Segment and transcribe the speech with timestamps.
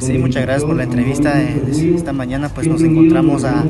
[0.00, 1.40] Sí, muchas gracias por la entrevista.
[1.40, 3.64] Esta mañana pues nos encontramos a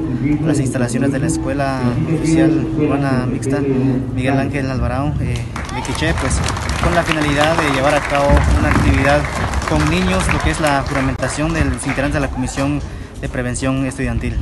[0.45, 1.81] las instalaciones de la Escuela
[2.15, 3.61] Oficial Urbana Mixta
[4.15, 5.35] Miguel Ángel Alvarado de
[5.87, 6.39] Quiché, pues
[6.85, 8.29] con la finalidad de llevar a cabo
[8.59, 9.21] una actividad
[9.69, 12.81] con niños, lo que es la juramentación de los integrantes de la Comisión
[13.21, 14.37] de Prevención Estudiantil.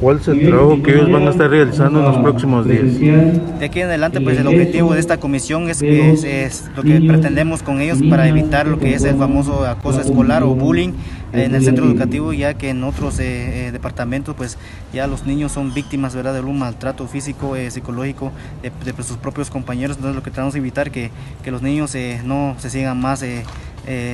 [0.00, 3.00] ¿Cuál es el trabajo que ellos van a estar realizando en los próximos días?
[3.00, 7.64] De aquí en adelante, pues el objetivo de esta comisión es, es, lo que pretendemos
[7.64, 10.92] con ellos para evitar lo que es el famoso acoso escolar o bullying
[11.32, 14.56] en el centro educativo, ya que en otros eh, eh, departamentos, pues
[14.92, 16.32] ya los niños son víctimas ¿verdad?
[16.34, 18.30] de un maltrato físico, eh, psicológico
[18.62, 19.96] de, de, sus propios compañeros.
[19.96, 21.10] Entonces, lo que tratamos de evitar que,
[21.42, 23.24] que los niños no se sigan más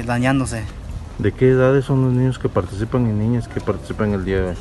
[0.07, 0.63] dañándose.
[1.19, 4.49] ¿De qué edades son los niños que participan y niñas que participan el día de
[4.49, 4.57] hoy?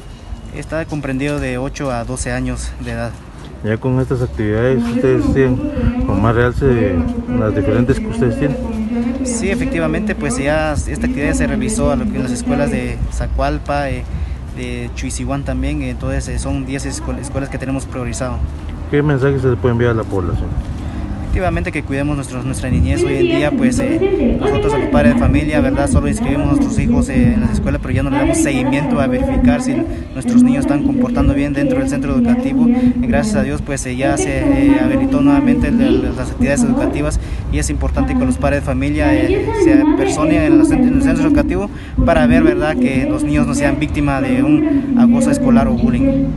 [0.55, 3.11] Está comprendido de 8 a 12 años de edad.
[3.63, 6.95] Ya con estas actividades ustedes tienen con más realce
[7.39, 8.57] las diferentes que ustedes tienen.
[9.23, 12.97] Sí, efectivamente, pues ya esta actividad se realizó a lo que en las escuelas de
[13.11, 14.03] Zacualpa, eh,
[14.57, 18.37] de Chuisihuán también, entonces son 10 escuelas que tenemos priorizado.
[18.91, 20.49] ¿Qué mensaje se le puede enviar a la población?
[21.33, 25.19] Efectivamente que cuidemos nuestros, nuestra niñez hoy en día, pues eh, nosotros los padres de
[25.19, 25.89] familia, ¿verdad?
[25.89, 28.99] Solo inscribimos a nuestros hijos eh, en las escuelas, pero ya no le damos seguimiento
[28.99, 29.73] a verificar si
[30.13, 32.67] nuestros niños están comportando bien dentro del centro educativo.
[32.67, 34.43] Y gracias a Dios, pues eh, ya se
[34.79, 37.19] habilitó nuevamente las actividades educativas
[37.51, 39.09] y es importante que los padres de familia
[39.63, 41.67] se personen en, en el centro educativo
[42.05, 46.27] para ver, ¿verdad?, que los niños no sean víctimas de un acoso escolar o bullying.